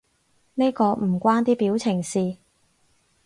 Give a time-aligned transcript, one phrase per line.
[0.55, 2.37] 呢個唔關啲表情事